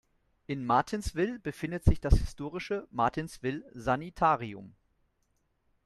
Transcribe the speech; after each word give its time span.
In 0.47 0.65
Martinsville 0.65 1.37
befindet 1.37 1.83
sich 1.83 2.01
das 2.01 2.17
historische 2.17 2.87
"Martinsville 2.89 3.63
Sanitarium". 3.75 4.73